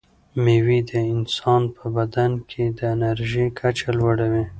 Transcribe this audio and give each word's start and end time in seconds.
مېوې 0.43 0.79
د 0.89 0.91
انسان 1.13 1.61
په 1.75 1.85
بدن 1.95 2.31
کې 2.49 2.63
د 2.77 2.79
انرژۍ 2.93 3.47
کچه 3.59 3.89
لوړوي. 3.97 4.43